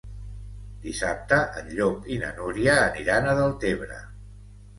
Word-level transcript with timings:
Dissabte 0.85 1.37
en 1.61 1.69
Llop 1.73 2.09
i 2.15 2.17
na 2.25 2.33
Núria 2.41 2.75
aniran 2.87 3.29
a 3.29 3.37
Deltebre. 3.43 4.01